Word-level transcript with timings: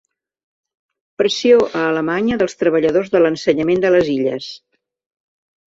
Pressió 1.21 1.59
a 1.67 1.83
Alemanya 1.91 2.39
dels 2.43 2.57
treballadors 2.63 3.13
de 3.17 3.23
l’ensenyament 3.23 3.87
de 3.87 3.95
les 3.99 4.13
Illes. 4.17 4.51